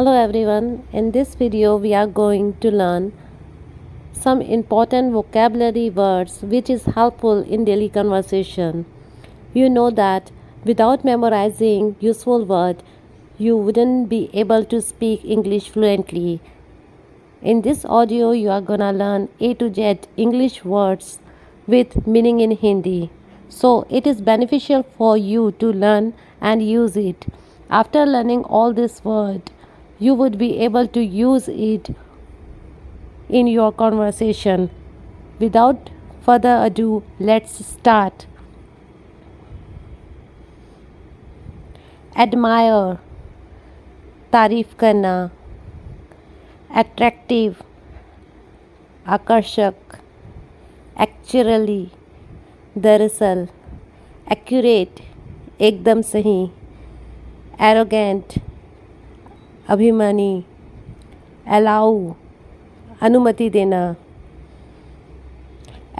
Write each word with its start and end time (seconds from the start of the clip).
Hello 0.00 0.12
everyone, 0.18 0.82
in 0.94 1.10
this 1.10 1.34
video 1.34 1.76
we 1.76 1.92
are 1.92 2.06
going 2.06 2.54
to 2.60 2.70
learn 2.70 3.12
some 4.12 4.40
important 4.40 5.12
vocabulary 5.12 5.90
words 5.90 6.40
which 6.40 6.70
is 6.70 6.86
helpful 6.94 7.42
in 7.42 7.66
daily 7.66 7.90
conversation. 7.90 8.86
You 9.52 9.68
know 9.68 9.90
that 9.90 10.30
without 10.64 11.04
memorizing 11.04 11.96
useful 12.00 12.46
word 12.46 12.82
you 13.36 13.58
wouldn't 13.58 14.08
be 14.08 14.30
able 14.32 14.64
to 14.72 14.80
speak 14.80 15.22
English 15.22 15.68
fluently. 15.68 16.40
In 17.42 17.60
this 17.60 17.84
audio 17.84 18.30
you 18.30 18.48
are 18.48 18.62
gonna 18.62 18.94
learn 18.94 19.28
A 19.38 19.52
to 19.52 19.70
Z 19.70 20.00
English 20.16 20.64
words 20.64 21.18
with 21.66 22.06
meaning 22.06 22.40
in 22.40 22.52
Hindi. 22.52 23.10
So 23.50 23.86
it 23.90 24.06
is 24.06 24.22
beneficial 24.22 24.82
for 24.82 25.18
you 25.18 25.52
to 25.58 25.70
learn 25.70 26.14
and 26.40 26.66
use 26.66 26.96
it. 26.96 27.26
After 27.68 28.06
learning 28.06 28.44
all 28.44 28.72
this 28.72 29.04
word 29.04 29.50
you 29.99 30.13
would 30.13 30.37
be 30.37 30.59
able 30.59 30.87
to 30.87 31.01
use 31.01 31.47
it 31.47 31.95
in 33.29 33.47
your 33.47 33.71
conversation. 33.71 34.69
Without 35.39 35.89
further 36.21 36.61
ado, 36.63 37.03
let's 37.19 37.65
start. 37.65 38.25
Admire, 42.15 42.97
तारीफ 44.33 44.73
करना 44.79 45.15
attractive 46.79 47.51
आकर्षक 49.15 49.95
actually 51.01 51.85
दरअसल 52.83 53.45
accurate 54.31 54.99
एकदम 55.67 56.01
सही 56.11 56.39
arrogant 57.69 58.39
अभिमानी, 59.70 60.44
allow, 61.46 62.14
अनुमति 63.02 63.48
देना 63.50 63.82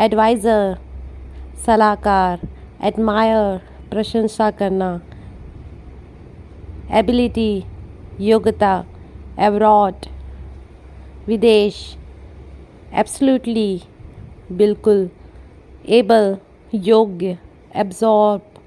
adviser 0.04 0.78
सलाहकार 1.66 2.40
एडमायर 2.88 3.60
प्रशंसा 3.90 4.50
करना 4.60 4.90
एबिलिटी 6.98 7.52
योग्यता 8.30 8.72
एब्रॉड 9.48 10.06
विदेश 11.28 11.80
एब्सोल्युटली 12.94 13.70
बिल्कुल 14.58 15.08
एबल 16.00 16.36
योग्य 16.90 17.38
एब्जॉर्ब 17.76 18.62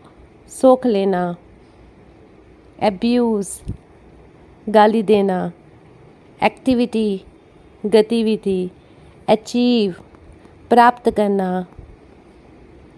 सोख 0.52 0.86
लेना 0.88 1.26
एब्यूज़ 2.84 3.83
गाली 4.68 5.02
देना 5.04 5.38
एक्टिविटी 6.42 7.18
गतिविधि 7.84 8.70
अचीव 9.28 9.92
प्राप्त 10.70 11.10
करना 11.18 11.50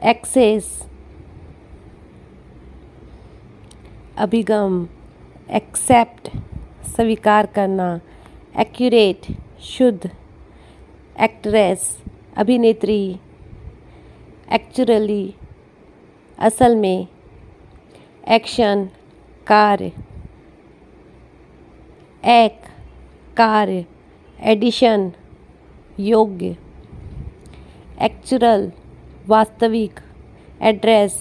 एक्सेस 0.09 0.67
अभिगम 4.17 4.85
एक्सेप्ट 5.59 6.29
स्वीकार 6.95 7.45
करना 7.55 7.89
एक्यूरेट 8.59 9.31
शुद्ध 9.73 10.09
एक्ट्रेस 11.17 11.89
अभिनेत्री 12.37 13.01
एक्चुअली 14.53 15.23
असल 16.39 16.75
में 16.75 17.07
एक्शन 18.35 18.85
कार्य। 19.47 19.89
एक 22.25 22.61
कार्य, 23.37 23.85
एडिशन, 24.39 25.11
योग्य। 25.99 26.55
एक्चुरल, 28.01 28.71
वास्तविक, 29.27 29.99
एड्रेस, 30.61 31.19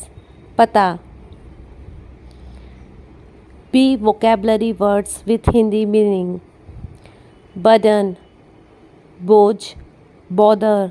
पता। 0.58 0.86
B 3.72 3.84
vocabulary 3.96 4.72
words 4.72 5.22
with 5.26 5.50
Hindi 5.54 5.84
meaning 5.84 6.38
बदन, 7.56 8.16
बोझ 9.20 9.58
बॉदर 10.32 10.90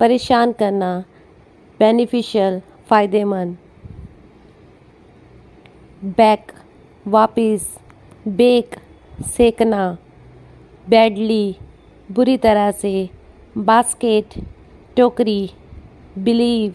परेशान 0.00 0.52
करना 0.52 1.04
बेनिफिशियल 1.80 2.60
फ़ायदेमंद। 2.88 3.56
बैक 6.16 6.52
वापिस 7.06 7.62
बेक 8.28 8.76
सेकना, 9.24 9.98
बैडली, 10.88 11.56
बुरी 12.12 12.36
तरह 12.36 12.70
से, 12.70 13.10
बास्केट, 13.58 14.34
टोकरी, 14.96 15.50
बिलीव, 16.18 16.74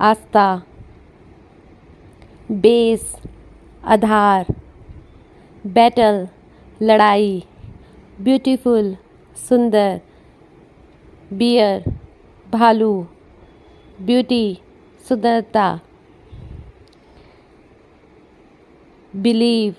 आस्था, 0.00 0.62
बेस, 2.50 3.16
आधार, 3.84 4.46
बैटल, 5.66 6.28
लड़ाई, 6.82 7.44
ब्यूटीफुल, 8.20 8.96
सुंदर, 9.48 10.00
बियर, 11.32 11.92
भालू, 12.52 13.06
ब्यूटी, 14.00 14.58
सुंदरता, 15.08 15.80
बिलीव, 19.16 19.74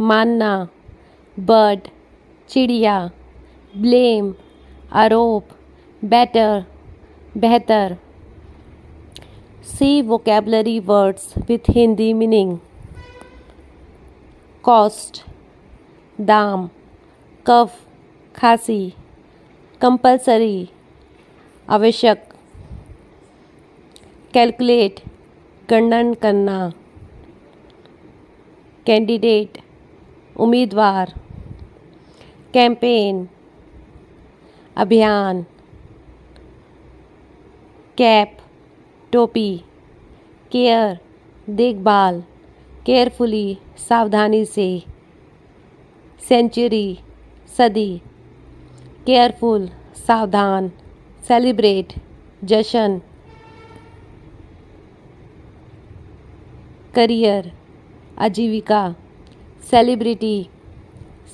मानना 0.00 0.68
बर्ड, 1.38 1.80
चिड़िया, 2.48 3.10
ब्लेम, 3.76 4.34
आरोप, 4.92 5.44
बेटर, 6.04 6.60
बेहतर। 7.36 7.96
C 9.64 10.02
vocabulary 10.02 10.78
words 10.78 11.34
with 11.48 11.58
Hindi 11.70 12.12
meaning 12.12 12.58
cost 14.62 15.24
दाम, 16.20 16.68
कफ, 17.46 17.70
खांसी 18.34 18.92
कंपलसरी 19.80 20.68
आवश्यक। 21.68 22.24
कैलकुलेट 24.34 25.00
गणन 25.70 26.14
करना। 26.14 26.70
कैंडिडेट 28.86 29.58
उम्मीदवार। 30.36 31.23
कैंपेन, 32.54 33.28
अभियान, 34.76 35.42
कैप, 37.98 38.36
टोपी, 39.12 39.56
केयर, 40.52 40.98
देखभाल, 41.50 42.22
केयरफुली, 42.86 43.58
सावधानी 43.88 44.44
से, 44.44 44.68
सेंचुरी, 46.28 46.98
सदी, 47.58 47.90
केयरफुल, 49.06 49.68
सावधान, 50.06 50.70
सेलिब्रेट, 51.28 51.92
जशन, 52.44 53.00
करियर, 56.94 57.52
आजीविका, 58.18 58.88
सेलिब्रिटी 59.70 60.36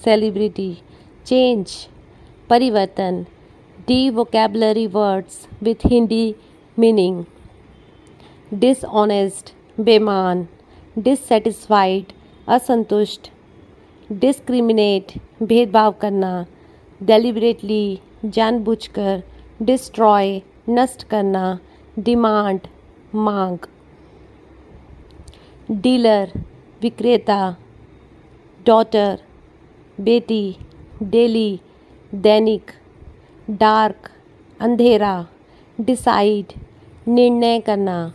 सेलिब्रिटी 0.05 0.71
चेंज 1.31 1.73
परिवर्तन 2.51 3.23
D 3.89 3.99
vocabulary 4.11 4.87
words 4.95 5.37
with 5.63 5.87
Hindi 5.91 6.25
meaning 6.77 7.23
dishonest 8.61 9.53
बेमान 9.81 10.43
dissatisfied 10.99 12.13
असंतुष्ट 12.55 13.31
डिस्क्रिमिनेट 14.11 15.13
भेदभाव 15.43 15.91
करना 16.01 16.33
डेलिबरेटली 17.01 17.85
जानबूझकर 18.35 19.21
डिस्ट्रॉय 19.61 20.39
नष्ट 20.69 21.05
करना 21.11 21.45
डिमांड 21.97 22.67
मांग 23.29 23.67
डीलर 25.83 26.37
विक्रेता 26.83 27.41
डॉटर 28.67 29.15
बेटी 29.99 30.43
डेली, 31.03 31.61
दैनिक, 32.15 32.71
डार्क, 33.51 34.11
अंधेरा, 34.61 35.27
डिसाइड, 35.81 36.53
निर्णय 37.09 37.61
करना। 37.61 38.15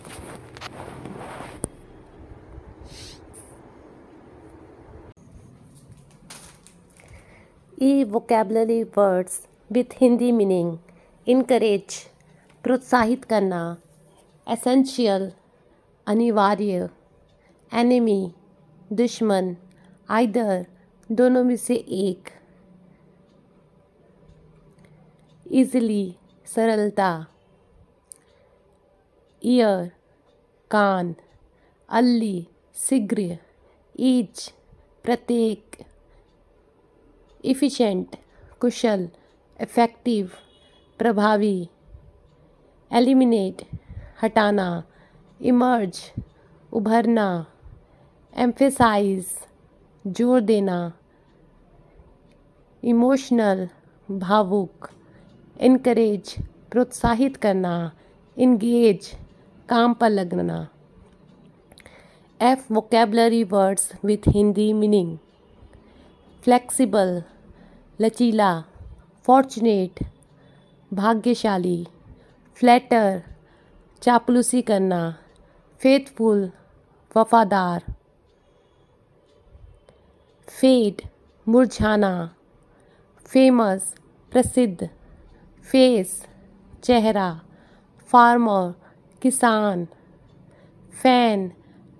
E 7.82 8.04
vocabulary 8.04 8.84
words 8.84 9.48
with 9.72 9.84
Hindi 10.02 10.32
meaning 10.32 10.78
encourage 11.28 11.84
प्रोत्साहित 12.64 13.24
करना। 13.24 13.78
एसेंशियल 14.48 15.32
अनिवार्य। 16.08 16.90
एनिमी 17.74 18.34
दुश्मन। 18.94 19.56
आइदर 20.10 20.66
दोनों 21.12 21.44
में 21.44 21.56
से 21.56 21.76
एक। 21.76 22.30
इजली, 25.56 26.16
सरलता। 26.46 27.26
ईयर 29.44 29.92
कान। 30.72 31.16
अल्ली 31.90 32.48
शीघ्र 32.76 33.38
ईच 34.00 34.54
प्रत्येक। 35.04 35.76
इफ़िशेंट 37.46 38.16
कुशल, 38.62 39.10
इफ़ेक्टिव, 39.62 40.32
प्रभावी। 40.98 41.70
एलिमिनेट, 42.92 43.62
हटाना। 44.24 44.84
इमर्ज, 45.42 46.00
उभरना। 46.74 47.46
एम्फेसाइज, 48.38 49.26
ज़ोर 50.08 50.42
देना। 50.42 50.92
इमोशनल, 52.84 53.70
भावुक। 54.12 54.90
इनकरेज 55.56 56.36
प्रोत्साहित 56.72 57.36
करना 57.38 57.76
इंगेज 58.38 59.10
काम 59.70 59.94
पर 59.94 60.10
लगना। 60.10 60.58
F 62.40 62.74
vocabulary 62.74 63.44
words 63.44 63.92
with 64.06 64.28
Hindi 64.28 64.72
meaning 64.74 65.18
flexible 66.44 67.22
लचीला 68.00 68.52
फॉर्चुनेट 69.26 70.04
भाग्यशाली 70.92 71.78
फ्लैटर 72.58 73.22
चापलूसी 74.02 74.62
करना 74.62 75.00
फेथफुल 75.82 76.50
वफादार। 77.16 77.84
फेड 80.48 81.02
मुरझाना 81.48 82.14
फ़ेमस 83.26 83.94
प्रसिद्ध। 84.32 84.90
फेस, 85.72 86.26
चेहरा, 86.84 87.30
फार्मर, 88.08 88.72
किसान, 89.22 89.86
फ़ैन, 91.02 91.48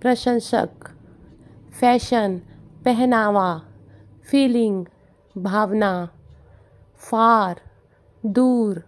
प्रशंसक, 0.00 0.90
फ़ैशन, 1.80 2.38
पहनावा, 2.84 3.48
फीलिंग, 4.30 4.84
भावना, 5.38 6.08
फार, 6.98 7.60
दूर। 8.24 8.82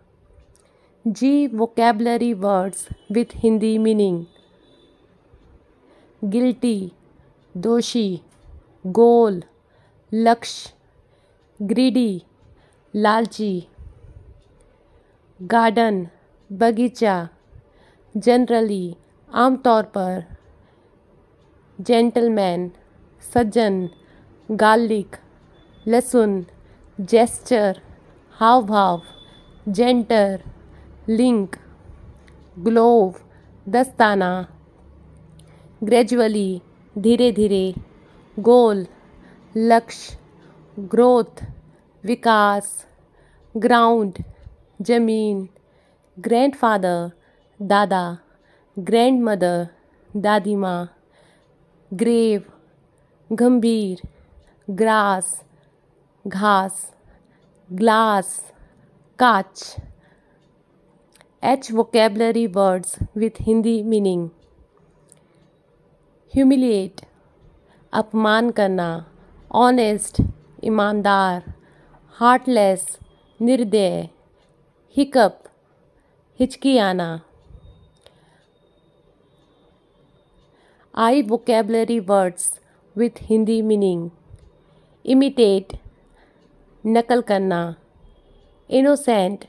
G 1.06 1.46
vocabulary 1.46 2.32
words 2.34 2.88
with 3.12 3.34
Hindi 3.34 3.76
meaning 3.78 4.24
guilty 6.24 6.92
दोषी, 7.56 8.20
गोल, 8.86 9.42
लक्ष्य 10.12 11.66
ग्रीडी 11.66 12.22
लालची। 12.94 13.68
गार्डन, 15.40 16.02
बगीचा 16.50 17.14
जनरली 18.14 18.94
आमतौर 19.30 19.84
पर 19.94 20.20
जेंटलमैन 21.78 22.66
सज्जन 23.22 23.76
गार्लिक 24.48 25.16
लहसुन 25.86 26.40
जेस्चर 27.10 27.78
हाव 28.40 28.62
भाव 28.66 29.00
जेंटर 29.76 30.36
लिंक 31.08 31.56
ग्लोव 32.64 33.10
दस्ताना 33.66 34.30
ग्रेजुअली 35.82 36.50
धीरे 36.96 37.30
धीरे 37.36 37.70
गोल 38.36 38.84
लक्ष्य 39.56 40.16
ग्रोथ 40.94 41.44
विकास 42.04 42.74
ग्राउंड 43.54 44.22
ज़मीन 44.80 45.38
ग्रैंडफादर 46.16 47.10
दादा 47.60 48.02
ग्रैंड 48.76 49.22
मदर 49.22 49.66
दादी 50.10 50.54
माँ 50.56 50.88
ग्रेव 51.90 52.42
गंभीर 53.30 54.02
ग्रास 54.68 55.30
घास 56.24 56.84
ग्लास 57.70 58.28
काच। 59.18 59.62
H 61.44 61.70
vocabulary 61.72 62.46
words 62.56 62.94
with 63.16 63.40
Hindi 63.46 63.82
meaning 63.84 64.28
humiliate 66.32 67.00
अपमान 67.92 68.50
करना 68.60 68.88
ऑनेस्ट 69.50 70.22
ईमानदार 70.64 71.52
हार्टलेस 72.16 72.86
निर्दय। 73.40 74.08
हिकअप 74.98 75.32
हिचकी 76.40 76.78
आना 76.78 77.18
I 80.94 81.22
vocabulary 81.22 81.98
words 81.98 82.60
with 82.96 83.10
Hindi 83.22 83.62
meaning 83.62 84.08
imitate 85.04 85.76
नकल 86.86 87.20
करना। 87.20 87.74
इनोसेंट 88.70 89.44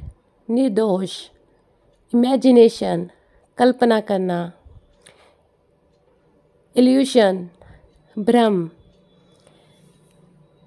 निर्दोष। 0.49 1.29
इमेजिनेशन 2.13 3.07
कल्पना 3.57 3.99
करना। 3.99 4.51
इल्यूशन 6.75 7.47
भ्रम। 8.19 8.69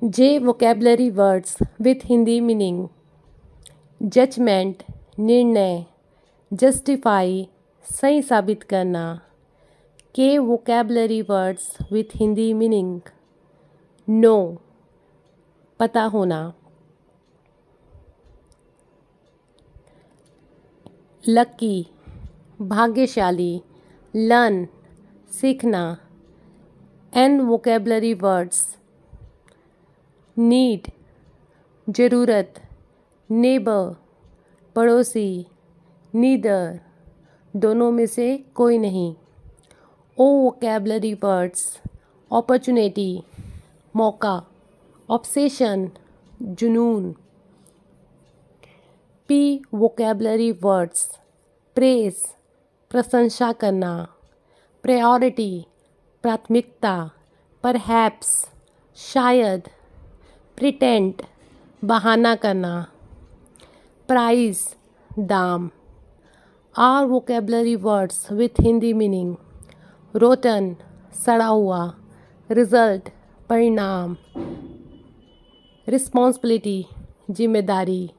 J 0.02 0.38
vocabulary 0.38 1.11
words 1.11 1.56
with 1.81 2.05
Hindi 2.05 2.40
meaning 2.40 2.87
judgement, 4.02 4.82
निर्णय 5.19 5.84
जस्टिफाई 6.52 7.49
सही 7.90 8.22
साबित 8.22 8.62
करना। 8.62 9.20
K 10.14 10.38
vocabulary 10.38 11.22
words 11.22 11.76
with 11.93 12.16
Hindi 12.16 12.52
meaning 12.52 13.00
know 14.08 14.62
पता 15.78 16.02
होना। 16.02 16.52
लकी 21.28 21.87
भाग्यशाली। 22.60 23.62
लर्न 24.16 24.66
सीखना। 25.31 25.99
एन 27.14 27.40
वोकेबलरी 27.40 28.14
वर्ड्स 28.14 28.76
नीड 30.38 30.90
ज़रूरत। 31.90 32.62
नेबर, 33.34 33.96
पड़ोसी, 34.76 35.46
नीदर, 36.14 36.80
दोनों 37.56 37.90
में 37.90 38.06
से 38.06 38.38
कोई 38.38 38.78
नहीं। 38.78 39.14
ओ 40.18 40.32
वोकेबलरी 40.32 41.14
वर्ड्स 41.14 41.80
अपॉर्चुनिटी 42.32 43.22
मौका 43.96 44.46
ऑब्सेशन 45.10 45.90
जुनून। 46.42 47.12
पी 49.28 49.62
वोकेबलरी 49.74 50.52
वर्ड्स 50.52 51.18
प्रेस 51.74 52.36
प्रशंसा 52.90 53.52
करना। 53.52 54.14
प्रायोरिटी 54.82 55.66
प्राथमिकता 56.22 57.10
परहैप्स 57.62 58.50
शायद। 58.96 59.68
प्रिटेंट 60.56 61.22
बहाना 61.84 62.34
करना। 62.34 62.91
प्राइस, 64.09 64.76
दाम। 65.18 65.71
R 66.75 67.04
vocabulary 67.04 67.75
words 67.76 68.32
with 68.32 68.61
Hindi 68.61 68.92
meaning 68.92 69.35
rotten 70.14 70.76
सड़ा 71.25 71.47
हुआ 71.47 71.80
रिज़ल्ट 72.50 73.09
परिणाम। 73.49 74.16
रिस्पॉन्सिबिलिटी 75.88 76.87
ज़िम्मेदारी। 77.30 78.11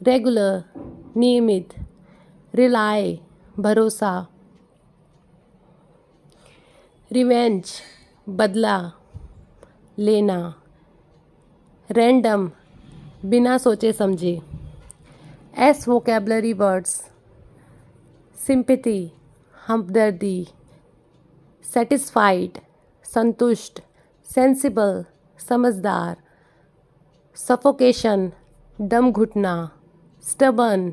रेगुलर 0.00 0.62
नियमित। 1.16 1.74
रिलाय 2.54 3.18
भरोसा। 3.58 4.26
रिवेंज 7.10 7.72
बदला। 8.28 8.78
लेना। 9.98 10.62
रैंडम 11.90 12.50
बिना 13.24 13.58
सोचे 13.58 13.92
समझे। 13.92 14.49
एस 15.54 15.86
वोकेबलरी 15.88 16.52
वर्ड्स 16.52 16.90
सिंपैथी 18.36 19.00
हमदर्दी 19.54 20.46
सेटिस्फाइड 21.64 22.58
संतुष्ट 23.06 23.80
सेंसिबल 24.26 25.04
समझदार 25.40 26.16
सफोकेशन 27.36 28.30
दम 28.78 29.10
घुटना 29.12 29.54
स्टबन 30.24 30.92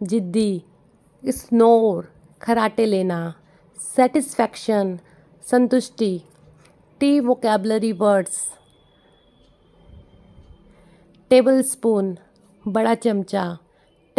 जिद्दी 0.00 0.52
स्नोर 1.24 2.08
खराटे 2.42 2.86
लेना 2.86 3.22
सेटिस्फैक्शन 3.78 4.96
संतुष्टि 5.44 6.12
T 7.00 7.18
vocabulary 7.20 7.92
words 8.00 8.38
table 11.30 11.60
spoon 11.62 12.14
बड़ा 12.64 12.94
चमचा 12.94 13.48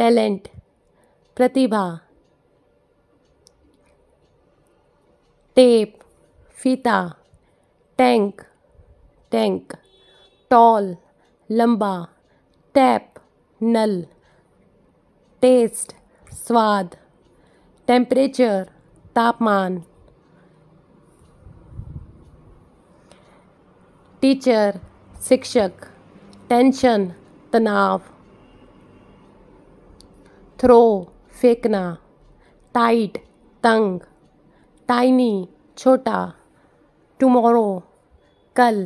टैलेंट, 0.01 0.47
प्रतिभा, 1.37 1.83
टेप, 5.57 5.99
फीता, 6.57 7.01
टैंक 7.99 8.41
टैंक, 9.31 9.73
टॉल, 10.51 10.95
लंबा, 11.49 11.93
टैप, 12.75 13.19
नल, 13.61 14.01
टेस्ट, 15.41 15.93
स्वाद 16.27 16.95
टेम्परेचर 17.87 18.63
तापमान, 19.15 19.79
टीचर, 24.21 24.79
शिक्षक, 25.27 25.85
टेंशन, 26.49 27.07
तनाव 27.53 27.99
थ्रो 30.61 30.81
फेंकना 31.41 31.83
टाइट 32.75 33.17
तंग 33.63 33.99
टाइनी 34.89 35.47
छोटा 35.77 36.19
टुमारो 37.19 37.63
कल, 38.55 38.85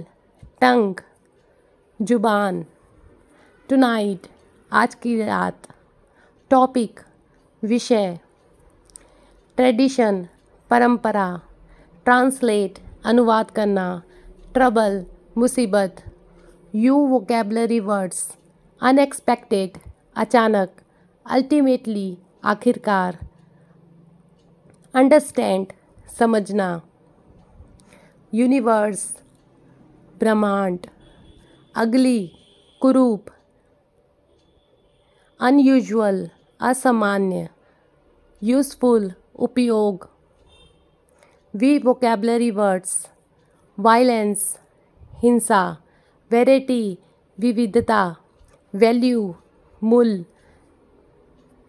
टंग, 0.62 0.96
ज़ुबान 2.00 2.64
टुनाइट 3.70 4.28
आज 4.72 4.96
की 4.96 5.18
रात 5.22 5.68
टॉपिक 6.52 7.00
विषय 7.64 8.18
ट्रेडिशन 9.58 10.24
परंपरा 10.72 11.28
ट्रांसलेट 12.06 12.80
अनुवाद 13.06 13.52
करना 13.52 13.88
ट्रबल 14.54 15.00
मुसीबत 15.38 16.02
यू 16.76 17.06
वोकेबलरी 17.08 17.80
वर्ड्स 17.92 18.28
अनएक्सपेक्टेड 18.82 19.78
अचानक 20.18 20.82
अल्टीमेटली 21.26 22.16
आखिरकार 22.44 23.16
अंडरस्टैंड 24.94 25.72
समझना 26.20 26.68
यूनिवर्स 28.34 29.06
ब्रह्मांड, 30.20 30.78
अगली, 31.76 32.28
कुरूप 32.82 33.30
अनयूजुअल 35.40 36.24
असामान्य 36.60 37.46
यूजफुल 38.42 39.10
उपयोग 39.48 40.08
वी 41.54 41.78
वोकेबलरी 41.86 42.50
वर्ड्स 42.52 42.94
वायलेंस 43.78 44.46
हिंसा 45.24 45.64
वेरेटी 46.32 46.84
विविधता 47.40 48.04
वैल्यू 48.74 49.32
मूल 49.82 50.16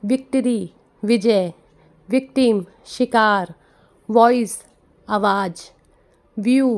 विक्ट्री 0.08 0.58
विजय 1.02 1.50
विक्टिम 2.08 2.62
शिकार 2.86 3.52
वॉइस 4.08 4.58
आवाज़ 5.08 5.62
व्यू 6.36 6.68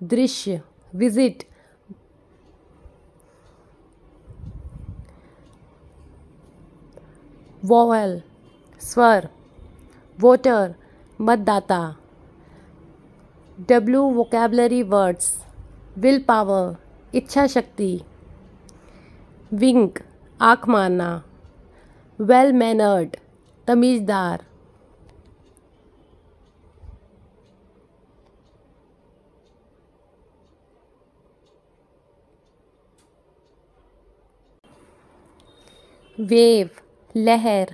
दृश्य 0.00 0.60
विज़िट 0.92 1.42
वोवल 7.62 8.20
स्वर 8.80 9.28
वोटर 10.18 10.74
मतदाता 11.18 11.82
W 13.68 14.02
vocabulary 14.12 14.82
words 14.92 15.34
will 15.98 16.22
power 16.28 16.74
इच्छा 17.14 17.46
शक्ति 17.46 17.92
विंक 19.52 19.98
आँख 20.40 20.68
मारना 20.68 21.10
वेल 22.22 22.52
मैनर्ड 22.52 23.16
तमीज़दार 23.68 24.44
वेव 36.18 36.68
लहर 37.16 37.70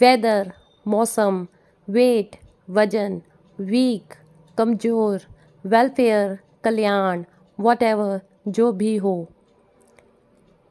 वेदर 0.00 0.52
मौसम 0.86 1.46
वेट 1.88 2.36
वज़न 2.70 3.20
वीक 3.58 4.14
कमज़ोर 4.58 5.20
वेलफेयर 5.64 6.38
कल्याण 6.64 7.24
वट 7.58 7.82
एवर 7.82 8.20
जो 8.48 8.70
भी 8.72 8.96
हो. 8.96 9.16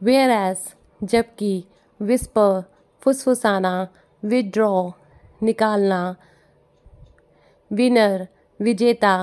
वेयर 0.02 0.32
एस 0.32 0.74
जबकि 1.02 1.54
विस्पर 2.00 2.64
फुसफुसाना 3.06 3.74
विड्रॉ 4.24 4.74
निकालना 5.44 6.02
विनर 7.72 8.26
विजेता 8.60 9.16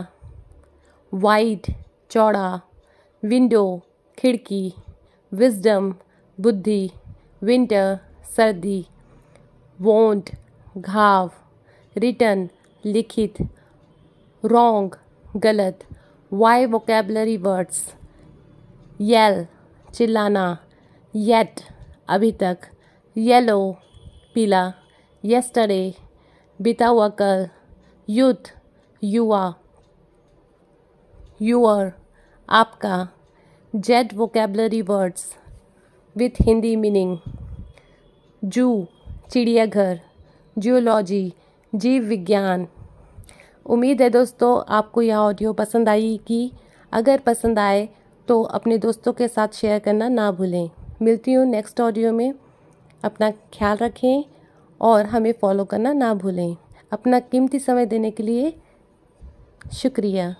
वाइड 1.12 1.70
चौड़ा 2.12 2.48
विंडो 3.22 3.64
खिड़की 4.18 4.64
विजडम 5.32 5.90
बुद्धि 6.38 6.82
विंटर 7.48 7.94
सर्दी 8.36 8.80
वोंट 9.78 10.30
घाव 10.78 11.30
रिटर्न 11.96 12.46
लिखित 12.84 13.42
रॉन्ग 14.44 14.94
गलत 15.44 15.84
वाई 16.32 16.64
वोकेबलरी 16.72 17.36
वर्ड्स 17.46 17.82
येल 19.10 19.44
चिल्लाना 19.94 20.46
येट 21.14 21.60
अभी 22.08 22.30
तक। 22.42 22.72
येलो 23.16 23.73
पीला 24.35 24.71
यस्टरडे 25.25 25.92
बीता 26.61 26.87
हुआ 26.87 27.09
कल 27.09 27.45
यूथ 28.09 28.50
युवा 29.02 29.52
यूअर 31.40 31.88
आपका 32.49 33.04
Z 33.75 34.07
vocabulary 34.14 34.81
words 34.81 35.25
with 36.16 36.42
Hindi 36.47 36.76
meaning 36.76 37.16
zoo 38.42 38.85
चिड़ियाघर 39.33 39.95
जियोलॉजी 40.59 41.31
जीव 41.73 42.02
विज्ञान 42.02 42.64
उम्मीद 43.66 44.02
है 44.02 44.09
दोस्तों, 44.09 44.62
आपको 44.69 45.02
यह 45.02 45.16
ऑडियो 45.16 45.52
पसंद 45.52 45.88
आई 45.88 46.21
कि 46.26 46.50
अगर 46.92 47.19
पसंद 47.19 47.59
आए 47.59 47.88
तो 48.28 48.42
अपने 48.42 48.78
दोस्तों 48.78 49.12
के 49.12 49.28
साथ 49.28 49.49
शेयर 49.49 49.78
करना 49.78 50.09
ना 50.09 50.31
भूलें। 50.33 50.71
मिलती 51.02 51.33
हूँ 51.33 51.47
नेक्स्ट 51.47 51.81
ऑडियो 51.81 52.12
में। 52.12 52.33
अपना 53.04 53.30
ख्याल 53.30 53.76
रखें 53.76 54.25
और 54.80 55.06
हमें 55.06 55.32
फॉलो 55.32 55.64
करना 55.64 55.92
ना 55.92 56.14
भूलें। 56.14 56.56
अपना 56.92 57.21
कीमती 57.21 57.59
समय 57.59 57.87
देने 57.87 58.11
के 58.11 58.23
लिए 58.23 58.54
शुक्रिया। 59.73 60.35